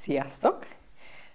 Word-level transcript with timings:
Sziasztok! 0.00 0.66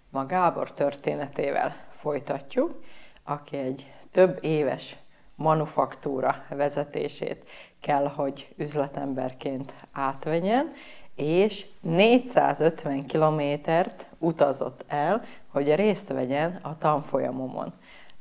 Ma 0.09 0.25
Gábor 0.25 0.71
történetével 0.71 1.75
folytatjuk, 1.89 2.83
aki 3.23 3.57
egy 3.57 3.93
több 4.11 4.37
éves 4.41 4.95
manufaktúra 5.35 6.43
vezetését 6.49 7.49
kell, 7.79 8.07
hogy 8.07 8.53
üzletemberként 8.57 9.73
átvegyen, 9.91 10.73
és 11.15 11.65
450 11.81 13.05
kilométert 13.05 14.05
utazott 14.17 14.83
el, 14.87 15.23
hogy 15.47 15.75
részt 15.75 16.07
vegyen 16.07 16.59
a 16.61 16.77
tanfolyamomon. 16.77 17.73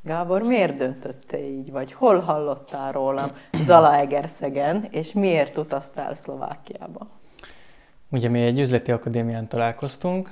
Gábor, 0.03 0.43
miért 0.43 0.77
döntötte 0.77 1.39
így, 1.39 1.71
vagy 1.71 1.93
hol 1.93 2.21
hallottál 2.21 2.93
rólam 2.93 3.31
Zalaegerszegen, 3.53 4.89
és 4.91 5.13
miért 5.13 5.57
utaztál 5.57 6.15
Szlovákiába? 6.15 7.23
Ugye 8.15 8.29
mi 8.29 8.41
egy 8.41 8.59
üzleti 8.59 8.93
akadémián 8.93 9.49
találkoztunk, 9.49 10.31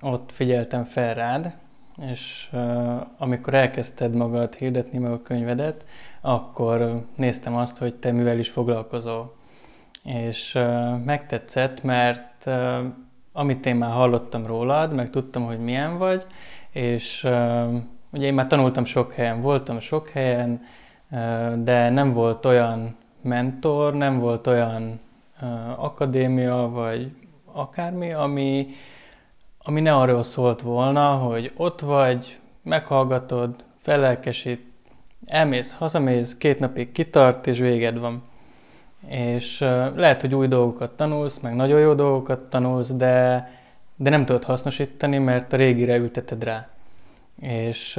ott 0.00 0.32
figyeltem 0.32 0.84
fel 0.84 1.14
rád, 1.14 1.56
és 2.10 2.48
uh, 2.52 3.00
amikor 3.18 3.54
elkezdted 3.54 4.14
magad 4.14 4.54
hirdetni 4.54 4.98
meg 4.98 5.12
a 5.12 5.22
könyvedet, 5.22 5.84
akkor 6.20 7.04
néztem 7.16 7.56
azt, 7.56 7.78
hogy 7.78 7.94
te 7.94 8.12
mivel 8.12 8.38
is 8.38 8.48
foglalkozol. 8.48 9.34
És 10.04 10.54
uh, 10.54 10.98
megtetszett, 11.04 11.82
mert 11.82 12.46
uh, 12.46 12.78
amit 13.32 13.66
én 13.66 13.76
már 13.76 13.92
hallottam 13.92 14.46
rólad, 14.46 14.94
meg 14.94 15.10
tudtam, 15.10 15.44
hogy 15.44 15.58
milyen 15.58 15.98
vagy, 15.98 16.26
és 16.70 17.24
uh, 17.24 17.74
ugye 18.10 18.26
én 18.26 18.34
már 18.34 18.46
tanultam 18.46 18.84
sok 18.84 19.12
helyen, 19.12 19.40
voltam 19.40 19.80
sok 19.80 20.08
helyen, 20.08 20.62
uh, 21.10 21.62
de 21.62 21.90
nem 21.90 22.12
volt 22.12 22.46
olyan 22.46 22.96
mentor, 23.22 23.94
nem 23.94 24.18
volt 24.18 24.46
olyan 24.46 25.00
uh, 25.42 25.84
akadémia, 25.84 26.68
vagy 26.72 27.10
akármi, 27.52 28.12
ami, 28.12 28.66
ami 29.58 29.80
ne 29.80 29.96
arról 29.96 30.22
szólt 30.22 30.62
volna, 30.62 31.14
hogy 31.14 31.52
ott 31.56 31.80
vagy, 31.80 32.38
meghallgatod, 32.62 33.64
felelkesít, 33.76 34.70
elmész, 35.26 35.72
hazamész, 35.72 36.36
két 36.36 36.58
napig 36.58 36.92
kitart, 36.92 37.46
és 37.46 37.58
véged 37.58 37.98
van. 37.98 38.22
És 39.06 39.58
lehet, 39.94 40.20
hogy 40.20 40.34
új 40.34 40.46
dolgokat 40.46 40.90
tanulsz, 40.90 41.38
meg 41.38 41.54
nagyon 41.54 41.80
jó 41.80 41.94
dolgokat 41.94 42.40
tanulsz, 42.40 42.90
de, 42.90 43.50
de 43.96 44.10
nem 44.10 44.24
tudod 44.24 44.44
hasznosítani, 44.44 45.18
mert 45.18 45.52
a 45.52 45.56
régire 45.56 45.96
ülteted 45.96 46.44
rá. 46.44 46.68
És 47.40 47.94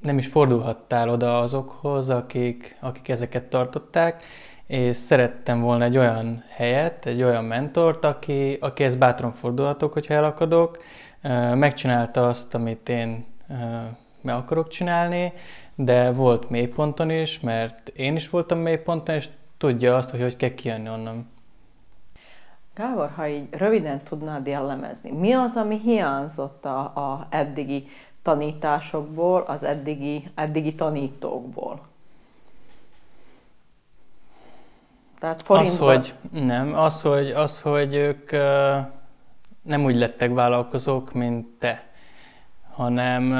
nem 0.00 0.18
is 0.18 0.26
fordulhattál 0.26 1.08
oda 1.08 1.38
azokhoz, 1.38 2.08
akik, 2.10 2.76
akik 2.80 3.08
ezeket 3.08 3.44
tartották, 3.44 4.22
és 4.66 4.96
szerettem 4.96 5.60
volna 5.60 5.84
egy 5.84 5.96
olyan 5.96 6.44
helyet, 6.48 7.06
egy 7.06 7.22
olyan 7.22 7.44
mentort, 7.44 8.04
aki, 8.04 8.58
aki 8.60 8.84
ezt 8.84 8.98
bátran 8.98 9.32
fordulhatok, 9.32 9.92
hogyha 9.92 10.14
elakadok, 10.14 10.82
megcsinálta 11.54 12.28
azt, 12.28 12.54
amit 12.54 12.88
én 12.88 13.24
meg 14.20 14.34
akarok 14.34 14.68
csinálni, 14.68 15.32
de 15.74 16.12
volt 16.12 16.50
mélyponton 16.50 17.10
is, 17.10 17.40
mert 17.40 17.88
én 17.88 18.16
is 18.16 18.30
voltam 18.30 18.58
mélyponton, 18.58 19.14
és 19.14 19.28
tudja 19.58 19.96
azt, 19.96 20.10
hogy 20.10 20.20
hogy 20.20 20.36
kell 20.36 20.54
kijönni 20.54 20.88
onnan. 20.88 21.32
Gábor, 22.74 23.10
ha 23.16 23.28
így 23.28 23.46
röviden 23.50 24.02
tudnád 24.02 24.46
jellemezni, 24.46 25.10
mi 25.10 25.32
az, 25.32 25.56
ami 25.56 25.78
hiányzott 25.78 26.64
a, 26.64 26.78
a 26.80 27.26
eddigi 27.30 27.88
tanításokból, 28.22 29.40
az 29.40 29.62
eddigi, 29.62 30.30
eddigi 30.34 30.74
tanítókból? 30.74 31.80
Tehát 35.24 35.42
forintban? 35.42 35.96
Az, 35.96 35.96
hogy 35.96 36.14
nem, 36.42 36.74
az, 36.74 37.02
hogy, 37.02 37.30
az, 37.30 37.60
hogy 37.60 37.94
ők 37.94 38.30
nem 39.62 39.84
úgy 39.84 39.96
lettek 39.96 40.32
vállalkozók, 40.32 41.12
mint 41.12 41.46
te, 41.58 41.86
hanem 42.72 43.34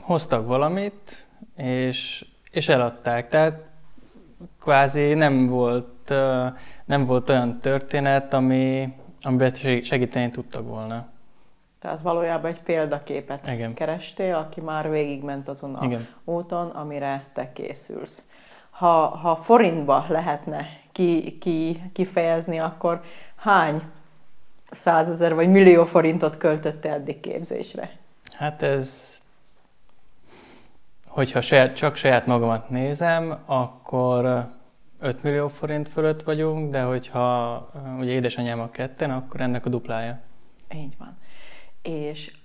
hoztak 0.00 0.46
valamit, 0.46 1.26
és, 1.56 2.26
és 2.50 2.68
eladták. 2.68 3.28
Tehát 3.28 3.60
kvázi 4.60 5.14
nem 5.14 5.46
volt, 5.46 6.12
nem 6.84 7.04
volt 7.04 7.28
olyan 7.28 7.58
történet, 7.60 8.32
ami, 8.32 8.94
amiben 9.22 9.54
segíteni 9.82 10.30
tudtak 10.30 10.68
volna. 10.68 11.08
Tehát 11.80 12.02
valójában 12.02 12.50
egy 12.50 12.60
példaképet 12.60 13.46
Igen. 13.46 13.74
kerestél, 13.74 14.34
aki 14.34 14.60
már 14.60 14.90
végigment 14.90 15.48
azon 15.48 15.74
a 15.74 15.84
Igen. 15.84 16.06
úton, 16.24 16.68
amire 16.68 17.24
te 17.32 17.52
készülsz 17.52 18.22
ha, 18.78 19.06
ha 19.06 19.36
forintba 19.36 20.04
lehetne 20.08 20.66
ki, 20.92 21.38
ki, 21.40 21.82
kifejezni, 21.92 22.58
akkor 22.58 23.02
hány 23.36 23.82
százezer 24.70 25.34
vagy 25.34 25.48
millió 25.48 25.84
forintot 25.84 26.36
költötte 26.36 26.92
eddig 26.92 27.20
képzésre? 27.20 27.90
Hát 28.32 28.62
ez, 28.62 29.16
hogyha 31.06 31.40
saját, 31.40 31.76
csak 31.76 31.96
saját 31.96 32.26
magamat 32.26 32.70
nézem, 32.70 33.38
akkor 33.46 34.48
5 35.00 35.22
millió 35.22 35.48
forint 35.48 35.88
fölött 35.88 36.22
vagyunk, 36.22 36.70
de 36.70 36.82
hogyha 36.82 37.70
ugye 37.98 38.10
édesanyám 38.10 38.60
a 38.60 38.70
ketten, 38.70 39.10
akkor 39.10 39.40
ennek 39.40 39.66
a 39.66 39.68
duplája. 39.68 40.20
Így 40.74 40.96
van. 40.98 41.18
És 41.82 42.37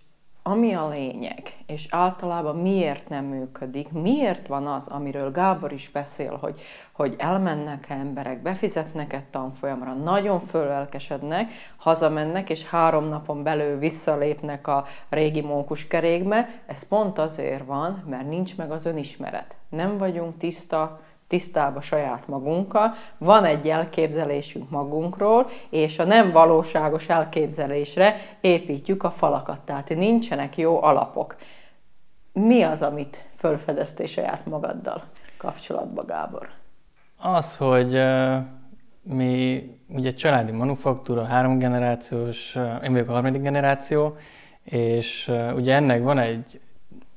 ami 0.46 0.74
a 0.74 0.88
lényeg, 0.88 1.54
és 1.66 1.88
általában 1.90 2.56
miért 2.56 3.09
nem 3.09 3.26
működik, 3.26 3.92
miért 3.92 4.48
van 4.48 4.68
az, 4.68 4.88
amiről 4.88 5.31
Gábor 5.31 5.72
is 5.72 5.90
beszél, 5.90 6.38
hogy, 6.42 6.62
hogy 6.92 7.16
elmennek 7.18 7.90
emberek, 7.90 8.42
befizetnek 8.42 9.14
egy 9.14 9.24
tanfolyamra, 9.24 9.94
nagyon 9.94 10.40
fölelkesednek, 10.40 11.52
hazamennek, 11.78 12.50
és 12.50 12.66
három 12.66 13.06
napon 13.06 13.44
belül 13.44 13.78
visszalépnek 13.78 14.68
a 14.68 14.86
régi 15.09 15.42
mókuskerékbe, 15.42 16.50
ez 16.66 16.88
pont 16.88 17.20
azért 17.20 17.66
van, 17.66 18.04
mert 18.10 18.30
nincs 18.30 18.58
meg 18.58 18.72
az 18.72 18.86
önismeret. 18.86 19.56
Nem 19.70 19.98
vagyunk 19.98 20.38
tiszta 20.38 21.00
tisztába 21.33 21.81
saját 21.81 22.27
magunkkal, 22.27 22.94
van 23.17 23.45
egy 23.45 23.69
elképzelésünk 23.69 24.69
magunkról, 24.69 25.47
és 25.69 25.99
a 25.99 26.03
nem 26.03 26.31
valóságos 26.31 27.09
elképzelésre 27.09 28.16
építjük 28.41 29.03
a 29.03 29.11
falakat, 29.11 29.59
tehát 29.59 29.89
nincsenek 29.89 30.57
jó 30.57 30.83
alapok. 30.83 31.35
Mi 32.33 32.61
az, 32.61 32.81
amit 32.81 33.23
fölfedeztél 33.38 34.05
saját 34.05 34.45
magaddal 34.45 35.03
kapcsolatba, 35.38 36.05
Gábor? 36.05 36.49
Az, 37.17 37.57
hogy 37.57 38.01
mi 39.01 39.63
ugye 39.88 40.11
családi 40.11 40.51
manufaktúra, 40.51 41.23
három 41.23 41.57
generációs, 41.59 42.55
én 42.83 42.91
vagyok 42.91 43.09
a 43.09 43.13
harmadik 43.13 43.41
generáció, 43.41 44.15
és 44.63 45.31
ugye 45.55 45.75
ennek 45.75 46.03
van 46.03 46.19
egy 46.19 46.59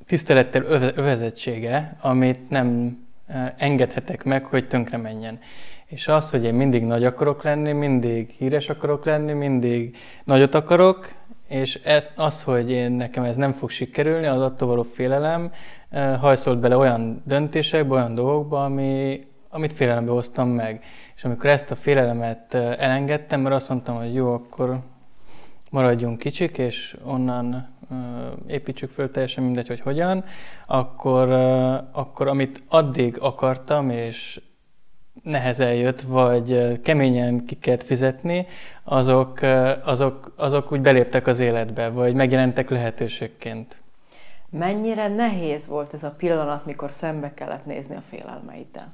tisztelettel 0.06 0.62
övezettsége, 0.94 1.96
amit 2.00 2.50
nem 2.50 3.04
engedhetek 3.56 4.24
meg, 4.24 4.44
hogy 4.44 4.68
tönkre 4.68 4.96
menjen. 4.96 5.38
És 5.86 6.08
az, 6.08 6.30
hogy 6.30 6.44
én 6.44 6.54
mindig 6.54 6.84
nagy 6.84 7.04
akarok 7.04 7.42
lenni, 7.42 7.72
mindig 7.72 8.30
híres 8.30 8.68
akarok 8.68 9.04
lenni, 9.04 9.32
mindig 9.32 9.96
nagyot 10.24 10.54
akarok, 10.54 11.14
és 11.48 11.80
e, 11.84 12.12
az, 12.14 12.42
hogy 12.42 12.70
én 12.70 12.90
nekem 12.90 13.24
ez 13.24 13.36
nem 13.36 13.52
fog 13.52 13.70
sikerülni, 13.70 14.26
az 14.26 14.40
attól 14.40 14.68
való 14.68 14.82
félelem 14.82 15.52
hajszolt 16.20 16.58
bele 16.58 16.76
olyan 16.76 17.22
döntésekbe, 17.24 17.94
olyan 17.94 18.14
dolgokba, 18.14 18.64
ami, 18.64 19.26
amit 19.48 19.72
félelembe 19.72 20.10
hoztam 20.10 20.48
meg. 20.48 20.84
És 21.16 21.24
amikor 21.24 21.50
ezt 21.50 21.70
a 21.70 21.76
félelemet 21.76 22.54
elengedtem, 22.54 23.40
mert 23.40 23.54
azt 23.54 23.68
mondtam, 23.68 23.96
hogy 23.96 24.14
jó, 24.14 24.32
akkor 24.32 24.78
maradjunk 25.70 26.18
kicsik, 26.18 26.58
és 26.58 26.96
onnan 27.04 27.75
építsük 28.46 28.90
föl 28.90 29.10
teljesen 29.10 29.44
mindegy, 29.44 29.68
hogy 29.68 29.80
hogyan, 29.80 30.24
akkor, 30.66 31.30
akkor 31.92 32.28
amit 32.28 32.62
addig 32.68 33.18
akartam, 33.20 33.90
és 33.90 34.40
nehezen 35.22 35.74
jött, 35.74 36.00
vagy 36.00 36.80
keményen 36.82 37.44
ki 37.44 37.58
kellett 37.58 37.82
fizetni, 37.82 38.46
azok, 38.84 39.40
azok, 39.84 40.32
azok 40.36 40.72
úgy 40.72 40.80
beléptek 40.80 41.26
az 41.26 41.40
életbe, 41.40 41.88
vagy 41.88 42.14
megjelentek 42.14 42.70
lehetőségként. 42.70 43.80
Mennyire 44.50 45.08
nehéz 45.08 45.66
volt 45.66 45.94
ez 45.94 46.02
a 46.02 46.10
pillanat, 46.10 46.66
mikor 46.66 46.90
szembe 46.90 47.34
kellett 47.34 47.64
nézni 47.64 47.96
a 47.96 48.02
félelmeiddel? 48.08 48.92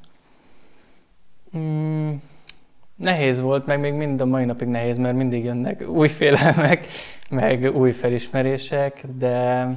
Nehéz 3.02 3.40
volt, 3.40 3.66
meg 3.66 3.80
még 3.80 3.92
mind 3.92 4.20
a 4.20 4.24
mai 4.24 4.44
napig 4.44 4.68
nehéz, 4.68 4.98
mert 4.98 5.16
mindig 5.16 5.44
jönnek 5.44 5.88
új 5.88 6.08
félelmek, 6.08 6.86
meg 7.30 7.74
új 7.74 7.92
felismerések, 7.92 9.04
de, 9.18 9.68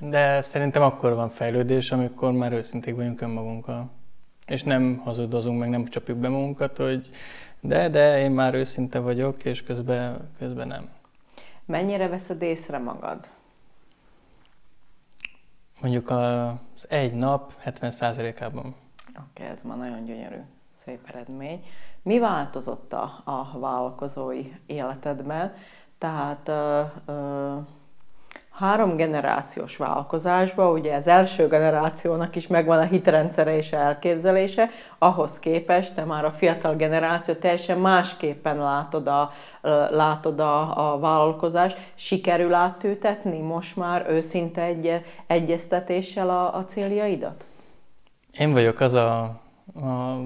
de 0.00 0.40
szerintem 0.40 0.82
akkor 0.82 1.14
van 1.14 1.30
fejlődés, 1.30 1.90
amikor 1.90 2.32
már 2.32 2.52
őszinték 2.52 2.94
vagyunk 2.94 3.20
önmagunkkal. 3.20 3.90
És 4.46 4.62
nem 4.62 4.96
hazudozunk, 4.96 5.58
meg 5.58 5.68
nem 5.68 5.84
csapjuk 5.84 6.18
be 6.18 6.28
magunkat, 6.28 6.76
hogy 6.76 7.10
de, 7.60 7.88
de 7.88 8.18
én 8.18 8.30
már 8.30 8.54
őszinte 8.54 8.98
vagyok, 8.98 9.44
és 9.44 9.62
közben, 9.62 10.30
közben 10.38 10.68
nem. 10.68 10.88
Mennyire 11.64 12.08
veszed 12.08 12.42
észre 12.42 12.78
magad? 12.78 13.28
Mondjuk 15.80 16.10
az 16.10 16.86
egy 16.88 17.12
nap 17.12 17.52
70%-ában. 17.64 18.66
Oké, 18.66 19.24
okay, 19.34 19.46
ez 19.46 19.62
ma 19.62 19.74
nagyon 19.74 20.04
gyönyörű, 20.04 20.40
szép 20.84 20.98
eredmény. 21.12 21.64
Mi 22.02 22.18
változott 22.18 22.92
a, 22.92 23.22
a 23.24 23.58
vállalkozói 23.58 24.52
életedben? 24.66 25.54
Tehát 25.98 26.48
ö, 26.48 26.80
ö, 27.06 27.54
három 28.50 28.96
generációs 28.96 29.76
vállalkozásban, 29.76 30.72
ugye 30.72 30.94
az 30.94 31.06
első 31.06 31.48
generációnak 31.48 32.36
is 32.36 32.46
megvan 32.46 32.78
a 32.78 32.82
hitrendszere 32.82 33.56
és 33.56 33.72
elképzelése, 33.72 34.70
ahhoz 34.98 35.38
képest 35.38 35.94
te 35.94 36.04
már 36.04 36.24
a 36.24 36.30
fiatal 36.30 36.74
generáció 36.74 37.34
teljesen 37.34 37.78
másképpen 37.78 38.56
látod 38.56 39.06
a, 39.06 39.30
látod 39.90 40.40
a, 40.40 40.94
a 40.94 40.98
vállalkozást. 40.98 41.76
Sikerül 41.94 42.54
átültetni 42.54 43.40
most 43.40 43.76
már 43.76 44.06
őszinte 44.08 44.62
egy, 44.62 45.04
egyeztetéssel 45.26 46.30
a, 46.30 46.54
a 46.54 46.64
céljaidat? 46.64 47.44
Én 48.38 48.52
vagyok 48.52 48.80
az 48.80 48.92
a, 48.92 49.20
a, 49.74 50.18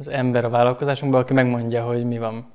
az 0.00 0.08
ember 0.08 0.44
a 0.44 0.48
vállalkozásunkban, 0.48 1.20
aki 1.20 1.32
megmondja, 1.32 1.84
hogy 1.84 2.04
mi 2.04 2.18
van 2.18 2.46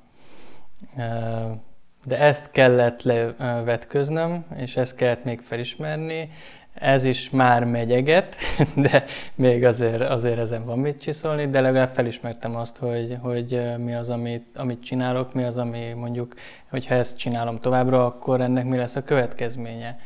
de 2.06 2.18
ezt 2.18 2.50
kellett 2.50 3.02
levetköznöm, 3.02 4.44
és 4.56 4.76
ezt 4.76 4.94
kellett 4.94 5.24
még 5.24 5.40
felismerni. 5.40 6.30
Ez 6.74 7.04
is 7.04 7.30
már 7.30 7.64
megyeget, 7.64 8.36
de 8.90 9.04
még 9.34 9.64
azért, 9.64 10.00
azért 10.00 10.38
ezen 10.38 10.64
van 10.64 10.78
mit 10.78 11.00
csiszolni, 11.00 11.48
de 11.48 11.60
legalább 11.60 11.94
felismertem 11.94 12.56
azt, 12.56 12.76
hogy, 12.76 13.16
hogy 13.20 13.62
mi 13.78 13.94
az, 13.94 14.10
amit, 14.10 14.46
amit 14.54 14.82
csinálok, 14.82 15.34
mi 15.34 15.42
az, 15.42 15.56
ami 15.56 15.92
mondjuk, 15.96 16.34
hogyha 16.70 16.94
ezt 16.94 17.18
csinálom 17.18 17.60
továbbra, 17.60 18.06
akkor 18.06 18.40
ennek 18.40 18.64
mi 18.64 18.76
lesz 18.76 18.96
a 18.96 19.02
következménye. 19.02 19.98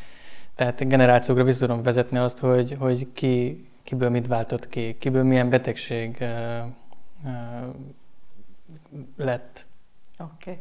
Tehát 0.55 0.89
generációkra 0.89 1.45
vissza 1.45 1.59
tudom 1.59 1.83
vezetni 1.83 2.19
azt, 2.19 2.39
hogy, 2.39 2.77
hogy 2.79 3.07
ki, 3.13 3.67
kiből 3.83 4.11
mit 4.11 4.27
váltott 4.27 4.69
ki, 4.69 4.97
kiből 4.99 5.23
milyen 5.23 5.51
betegség 5.51 6.25
lett. 9.17 9.67
Oké. 10.19 10.51
Okay 10.51 10.59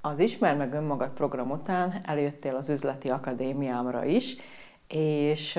az 0.00 0.18
Ismer 0.18 0.56
meg 0.56 0.74
önmagad 0.74 1.10
program 1.10 1.50
után 1.50 2.00
eljöttél 2.06 2.54
az 2.54 2.68
üzleti 2.68 3.08
akadémiámra 3.08 4.04
is, 4.04 4.36
és 4.88 5.58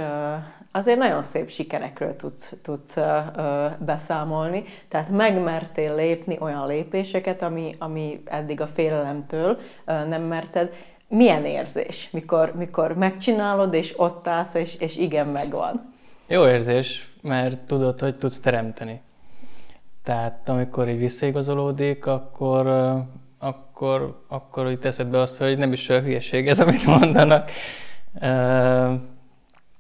azért 0.72 0.98
nagyon 0.98 1.24
szép 1.24 1.50
sikerekről 1.50 2.16
tudsz, 2.16 2.54
tudsz 2.62 2.98
beszámolni, 3.78 4.64
tehát 4.88 5.10
megmertél 5.10 5.96
lépni 5.96 6.38
olyan 6.40 6.68
lépéseket, 6.68 7.42
ami, 7.42 7.76
ami 7.80 8.22
eddig 8.26 8.62
a 8.62 8.68
félelemtől 8.68 9.60
nem 9.86 10.22
merted. 10.22 10.74
Milyen 11.08 11.46
érzés, 11.46 12.10
mikor, 12.12 12.56
mikor 12.56 12.94
megcsinálod, 12.94 13.74
és 13.74 14.00
ott 14.00 14.28
állsz, 14.28 14.54
és, 14.54 14.76
és 14.76 14.98
igen, 14.98 15.28
megvan? 15.28 15.91
Jó 16.32 16.48
érzés, 16.48 17.08
mert 17.22 17.58
tudod, 17.60 18.00
hogy 18.00 18.16
tudsz 18.16 18.40
teremteni. 18.40 19.02
Tehát 20.04 20.50
amikor 20.50 20.90
így 20.90 20.98
visszaigazolódik, 20.98 22.06
akkor, 22.06 22.68
akkor, 23.40 24.24
akkor 24.28 24.66
úgy 24.66 24.80
teszed 24.80 25.08
be 25.08 25.20
azt, 25.20 25.38
hogy 25.38 25.58
nem 25.58 25.74
is 25.74 25.90
olyan 25.90 26.04
hülyeség 26.04 26.48
ez, 26.48 26.60
amit 26.60 26.86
mondanak. 26.86 27.52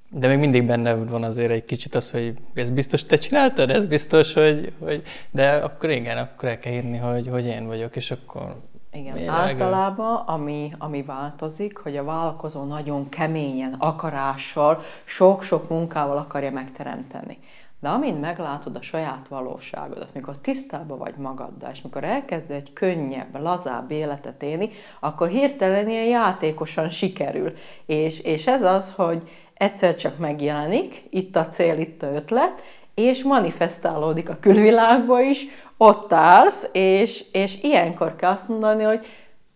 De 0.09 0.27
még 0.27 0.37
mindig 0.37 0.65
benne 0.65 0.93
van 0.93 1.23
azért 1.23 1.51
egy 1.51 1.65
kicsit 1.65 1.95
az, 1.95 2.11
hogy 2.11 2.33
ez 2.53 2.69
biztos 2.69 3.03
te 3.03 3.17
csináltad, 3.17 3.69
ez 3.69 3.85
biztos, 3.85 4.33
hogy, 4.33 4.73
hogy 4.79 5.03
de 5.29 5.51
akkor 5.51 5.89
igen, 5.89 6.17
akkor 6.17 6.49
el 6.49 6.59
kell 6.59 6.73
írni, 6.73 6.97
hogy, 6.97 7.27
hogy 7.27 7.45
én 7.45 7.67
vagyok, 7.67 7.95
és 7.95 8.11
akkor 8.11 8.55
igen, 8.93 9.29
általában 9.29 10.15
ami, 10.15 10.71
ami 10.77 11.03
változik, 11.03 11.77
hogy 11.77 11.97
a 11.97 12.03
vállalkozó 12.03 12.63
nagyon 12.63 13.09
keményen, 13.09 13.73
akarással, 13.73 14.81
sok-sok 15.03 15.69
munkával 15.69 16.17
akarja 16.17 16.51
megteremteni. 16.51 17.37
De 17.79 17.89
amint 17.89 18.21
meglátod 18.21 18.75
a 18.75 18.81
saját 18.81 19.27
valóságodat, 19.27 20.13
mikor 20.13 20.37
tisztában 20.37 20.97
vagy 20.97 21.15
magaddal, 21.17 21.71
és 21.71 21.81
mikor 21.81 22.03
elkezded 22.03 22.57
egy 22.57 22.73
könnyebb, 22.73 23.41
lazább 23.41 23.91
életet 23.91 24.43
élni, 24.43 24.69
akkor 24.99 25.27
hirtelen 25.27 25.89
ilyen 25.89 26.05
játékosan 26.05 26.89
sikerül. 26.89 27.53
És, 27.85 28.19
és 28.19 28.47
ez 28.47 28.63
az, 28.63 28.93
hogy 28.95 29.29
egyszer 29.53 29.95
csak 29.95 30.17
megjelenik, 30.17 31.03
itt 31.09 31.35
a 31.35 31.47
cél, 31.47 31.79
itt 31.79 32.03
a 32.03 32.13
ötlet, 32.13 32.61
és 32.93 33.23
manifestálódik 33.23 34.29
a 34.29 34.37
külvilágba 34.39 35.21
is, 35.21 35.45
ott 35.77 36.13
állsz, 36.13 36.69
és, 36.71 37.23
és 37.31 37.61
ilyenkor 37.61 38.15
kell 38.15 38.31
azt 38.31 38.47
mondani, 38.47 38.83
hogy 38.83 39.05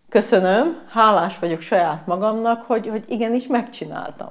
köszönöm, 0.08 0.82
hálás 0.88 1.38
vagyok 1.38 1.60
saját 1.60 2.06
magamnak, 2.06 2.62
hogy, 2.62 2.88
hogy 2.88 3.04
igenis 3.08 3.46
megcsináltam. 3.46 4.28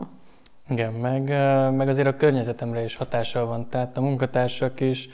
Igen, 0.70 0.94
meg, 0.94 1.24
meg 1.76 1.88
azért 1.88 2.08
a 2.08 2.16
környezetemre 2.16 2.84
is 2.84 2.96
hatással 2.96 3.46
van. 3.46 3.70
Tehát 3.70 3.98
a 3.98 4.02
munkatársak 4.02 4.80
is, 4.80 5.10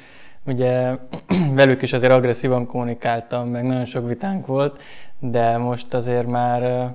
ugye 0.45 0.95
velük 1.53 1.81
is 1.81 1.93
azért 1.93 2.11
agresszívan 2.11 2.65
kommunikáltam, 2.65 3.47
meg 3.49 3.63
nagyon 3.63 3.85
sok 3.85 4.07
vitánk 4.07 4.45
volt, 4.45 4.81
de 5.19 5.57
most 5.57 5.93
azért 5.93 6.27
már 6.27 6.91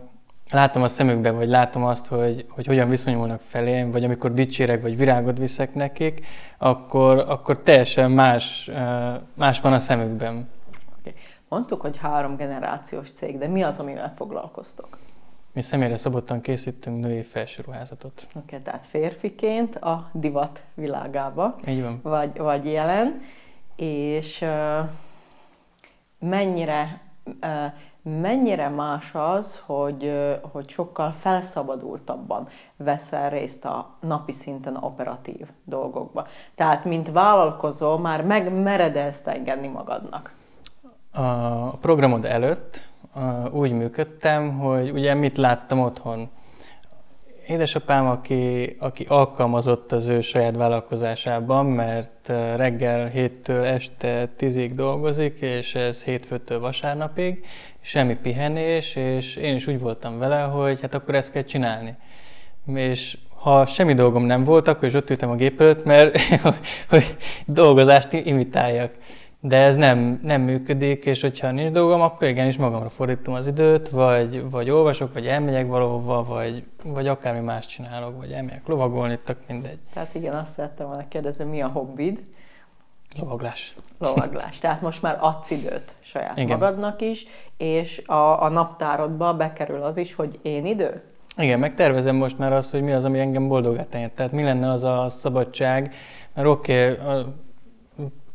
látom 0.50 0.82
a 0.82 0.88
szemükben, 0.88 1.36
vagy 1.36 1.48
látom 1.48 1.84
azt, 1.84 2.06
hogy, 2.06 2.46
hogy 2.48 2.66
hogyan 2.66 2.88
viszonyulnak 2.88 3.40
felém, 3.40 3.90
vagy 3.90 4.04
amikor 4.04 4.32
dicsérek, 4.32 4.82
vagy 4.82 4.96
virágot 4.96 5.38
viszek 5.38 5.74
nekik, 5.74 6.26
akkor, 6.58 7.18
akkor 7.18 7.58
teljesen 7.58 8.10
más, 8.10 8.70
más 9.34 9.60
van 9.60 9.72
a 9.72 9.78
szemükben. 9.78 10.48
Okay. 11.00 11.14
Mondtuk, 11.48 11.80
hogy 11.80 11.96
három 11.96 12.36
generációs 12.36 13.10
cég, 13.10 13.38
de 13.38 13.46
mi 13.46 13.62
az, 13.62 13.78
amivel 13.78 14.12
foglalkoztok? 14.16 14.98
Mi 15.52 15.62
személyre 15.62 15.96
szabottan 15.96 16.40
készítünk 16.40 17.00
női 17.00 17.22
felsőruházatot. 17.22 18.26
Oké, 18.28 18.38
okay, 18.38 18.60
tehát 18.60 18.86
férfiként 18.86 19.76
a 19.76 20.10
divat 20.12 20.62
világába 20.74 21.56
Így 21.68 21.82
van. 21.82 22.00
Vagy, 22.02 22.38
vagy 22.38 22.66
jelen, 22.66 23.22
és 23.76 24.40
uh, 24.40 24.88
mennyire, 26.18 27.00
uh, 27.24 27.72
mennyire 28.20 28.68
más 28.68 29.14
az, 29.14 29.62
hogy, 29.66 30.12
hogy 30.52 30.68
sokkal 30.68 31.10
felszabadultabban 31.10 32.48
veszel 32.76 33.30
részt 33.30 33.64
a 33.64 33.90
napi 34.00 34.32
szinten 34.32 34.76
operatív 34.76 35.46
dolgokba. 35.64 36.26
Tehát, 36.54 36.84
mint 36.84 37.12
vállalkozó, 37.12 37.96
már 37.96 38.24
megmered 38.24 38.96
ezt 38.96 39.26
engedni 39.26 39.68
magadnak. 39.68 40.34
A 41.12 41.68
programod 41.68 42.24
előtt 42.24 42.88
úgy 43.50 43.72
működtem, 43.72 44.58
hogy 44.58 44.90
ugye 44.90 45.14
mit 45.14 45.36
láttam 45.36 45.80
otthon. 45.80 46.30
Édesapám, 47.46 48.06
aki, 48.06 48.76
aki 48.78 49.04
alkalmazott 49.08 49.92
az 49.92 50.06
ő 50.06 50.20
saját 50.20 50.56
vállalkozásában, 50.56 51.66
mert 51.66 52.32
reggel 52.56 53.06
héttől 53.06 53.64
este 53.64 54.28
tízig 54.36 54.74
dolgozik, 54.74 55.40
és 55.40 55.74
ez 55.74 56.04
hétfőtől 56.04 56.60
vasárnapig, 56.60 57.44
semmi 57.80 58.14
pihenés, 58.14 58.96
és 58.96 59.36
én 59.36 59.54
is 59.54 59.66
úgy 59.66 59.80
voltam 59.80 60.18
vele, 60.18 60.40
hogy 60.40 60.80
hát 60.80 60.94
akkor 60.94 61.14
ezt 61.14 61.32
kell 61.32 61.42
csinálni. 61.42 61.96
És 62.74 63.18
ha 63.40 63.66
semmi 63.66 63.94
dolgom 63.94 64.24
nem 64.24 64.44
volt, 64.44 64.68
akkor 64.68 64.88
is 64.88 64.94
ott 64.94 65.10
ültem 65.10 65.30
a 65.30 65.34
gép 65.34 65.60
előtt, 65.60 65.84
mert 65.84 66.18
hogy 66.90 67.16
dolgozást 67.46 68.12
imitáljak 68.12 68.92
de 69.48 69.56
ez 69.56 69.76
nem, 69.76 70.20
nem 70.22 70.40
működik, 70.40 71.04
és 71.04 71.20
hogyha 71.20 71.50
nincs 71.50 71.70
dolgom, 71.70 72.00
akkor 72.00 72.28
igenis 72.28 72.56
magamra 72.56 72.88
fordítom 72.88 73.34
az 73.34 73.46
időt, 73.46 73.88
vagy, 73.88 74.50
vagy 74.50 74.70
olvasok, 74.70 75.12
vagy 75.12 75.26
elmegyek 75.26 75.66
valahova, 75.66 76.22
vagy, 76.22 76.64
vagy 76.84 77.06
akármi 77.06 77.40
más 77.40 77.66
csinálok, 77.66 78.18
vagy 78.18 78.32
elmegyek 78.32 78.66
lovagolni, 78.66 79.18
tök 79.24 79.38
mindegy. 79.48 79.78
Tehát 79.92 80.14
igen, 80.14 80.34
azt 80.34 80.52
szerettem 80.52 80.86
volna 80.86 81.08
kérdezni, 81.08 81.44
mi 81.44 81.62
a 81.62 81.68
hobbid? 81.68 82.24
Lovaglás. 83.20 83.76
Lovaglás. 83.98 84.58
Tehát 84.58 84.82
most 84.82 85.02
már 85.02 85.18
adsz 85.20 85.50
időt 85.50 85.94
saját 86.00 86.38
igen. 86.38 86.58
magadnak 86.58 87.00
is, 87.00 87.26
és 87.56 88.02
a, 88.06 88.42
a 88.42 88.48
naptárodba 88.48 89.34
bekerül 89.34 89.82
az 89.82 89.96
is, 89.96 90.14
hogy 90.14 90.38
én 90.42 90.66
idő? 90.66 91.02
Igen, 91.36 91.58
megtervezem 91.58 92.16
most 92.16 92.38
már 92.38 92.52
azt, 92.52 92.70
hogy 92.70 92.82
mi 92.82 92.92
az, 92.92 93.04
ami 93.04 93.18
engem 93.18 93.48
boldogá 93.48 93.84
Tehát 93.84 94.32
mi 94.32 94.42
lenne 94.42 94.70
az 94.70 94.84
a 94.84 95.06
szabadság, 95.08 95.94
mert 96.34 96.48
oké, 96.48 96.90
okay, 96.90 97.24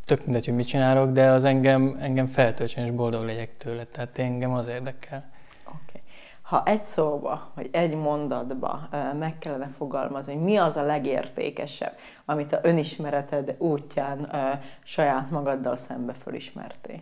tök 0.05 0.25
mindegy, 0.25 0.45
hogy 0.45 0.55
mit 0.55 0.67
csinálok, 0.67 1.11
de 1.11 1.29
az 1.29 1.43
engem, 1.43 1.97
engem 1.99 2.27
feltöltsön 2.27 2.85
és 2.85 2.91
boldog 2.91 3.25
legyek 3.25 3.57
tőle. 3.57 3.85
Tehát 3.85 4.17
engem 4.17 4.53
az 4.53 4.67
érdekel. 4.67 5.29
Okay. 5.65 6.01
Ha 6.41 6.63
egy 6.65 6.83
szóba, 6.83 7.51
vagy 7.55 7.69
egy 7.71 7.95
mondatba 7.95 8.89
meg 9.19 9.37
kellene 9.37 9.67
fogalmazni, 9.67 10.33
hogy 10.33 10.43
mi 10.43 10.57
az 10.57 10.75
a 10.75 10.83
legértékesebb, 10.83 11.97
amit 12.25 12.53
a 12.53 12.59
önismereted 12.61 13.55
útján 13.57 14.29
saját 14.83 15.29
magaddal 15.29 15.77
szembe 15.77 16.13
fölismertél? 16.13 17.01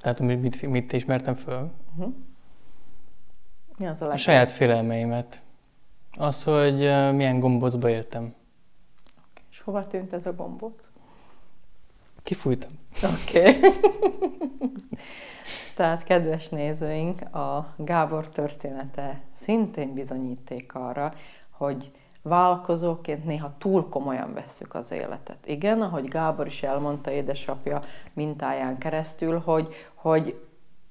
Tehát 0.00 0.20
mit, 0.20 0.62
mit 0.62 0.92
ismertem 0.92 1.34
föl? 1.34 1.70
Uh-huh. 1.96 2.14
Mi 3.82 3.88
az 3.88 4.02
a, 4.02 4.10
a 4.10 4.16
saját 4.16 4.52
félelmeimet. 4.52 5.42
Az, 6.18 6.44
hogy 6.44 6.78
milyen 7.14 7.40
gombócba 7.40 7.88
éltem. 7.88 8.22
Okay. 8.22 9.44
És 9.50 9.60
hova 9.60 9.86
tűnt 9.86 10.12
ez 10.12 10.26
a 10.26 10.34
gombóc? 10.34 10.88
Kifújtam. 12.22 12.70
Oké. 13.02 13.38
Okay. 13.38 13.70
Tehát, 15.76 16.04
kedves 16.04 16.48
nézőink, 16.48 17.34
a 17.34 17.74
Gábor 17.76 18.28
története 18.28 19.20
szintén 19.32 19.94
bizonyíték 19.94 20.74
arra, 20.74 21.14
hogy 21.50 21.90
vállalkozóként 22.22 23.24
néha 23.24 23.54
túl 23.58 23.88
komolyan 23.88 24.32
vesszük 24.32 24.74
az 24.74 24.90
életet. 24.90 25.46
Igen, 25.46 25.82
ahogy 25.82 26.08
Gábor 26.08 26.46
is 26.46 26.62
elmondta 26.62 27.10
édesapja 27.10 27.82
mintáján 28.12 28.78
keresztül, 28.78 29.38
hogy, 29.38 29.74
hogy 29.94 30.40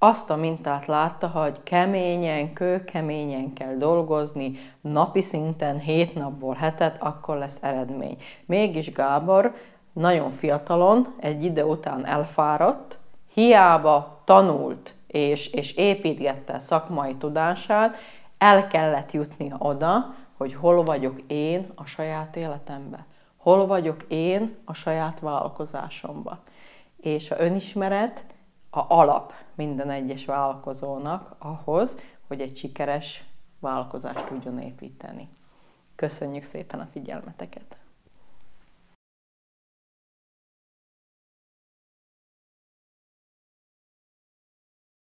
azt 0.04 0.30
a 0.30 0.36
mintát 0.36 0.86
látta, 0.86 1.28
hogy 1.28 1.64
keményen, 1.64 2.54
kőkeményen 2.54 3.54
kell 3.54 3.76
dolgozni, 3.76 4.52
napi 4.82 5.22
szinten, 5.22 5.80
hét 5.80 6.16
napból 6.16 6.54
hetet, 6.54 7.02
akkor 7.02 7.38
lesz 7.38 7.58
eredmény. 7.62 8.18
Mégis 8.46 8.92
Gábor 8.92 9.56
nagyon 9.94 10.32
fiatalon, 10.32 11.16
egy 11.20 11.44
ide 11.44 11.66
után 11.66 12.06
elfáradt, 12.06 12.98
hiába 13.34 14.22
tanult 14.24 14.94
és, 15.08 15.48
és 15.54 15.76
építgette 15.76 16.60
szakmai 16.60 17.16
tudását, 17.16 17.98
el 18.38 18.68
kellett 18.68 19.12
jutnia 19.12 19.56
oda, 19.60 20.16
hogy 20.38 20.54
hol 20.54 20.84
vagyok 20.84 21.22
én 21.28 21.72
a 21.76 21.86
saját 21.86 22.36
életemben. 22.36 23.06
Hol 23.38 23.68
vagyok 23.68 24.04
én 24.08 24.56
a 24.66 24.74
saját 24.74 25.20
vállalkozásomban. 25.20 26.40
És 26.98 27.32
a 27.32 27.40
önismeret 27.40 28.24
a 28.74 28.86
alap 28.88 29.34
minden 29.56 29.90
egyes 29.90 30.26
vállalkozónak 30.26 31.36
ahhoz, 31.40 32.00
hogy 32.28 32.42
egy 32.42 32.58
sikeres 32.58 33.24
vállalkozást 33.60 34.26
tudjon 34.26 34.60
építeni. 34.60 35.30
Köszönjük 35.96 36.44
szépen 36.44 36.80
a 36.80 36.88
figyelmeteket! 36.92 37.81